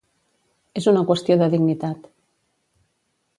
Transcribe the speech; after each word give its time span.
És 0.81 0.87
una 0.91 1.03
qüestió 1.11 1.37
de 1.43 1.51
dignitat. 1.55 2.09